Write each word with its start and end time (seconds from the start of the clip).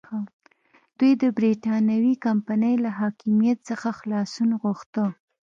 دوی 0.97 1.11
د 1.21 1.23
برېټانوي 1.37 2.13
کمپنۍ 2.25 2.75
له 2.83 2.89
حاکمیت 2.99 3.57
څخه 3.69 3.89
خلاصون 3.99 4.49
غوښته. 4.61 5.03